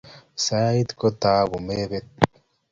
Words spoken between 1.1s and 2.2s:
thahabu mepet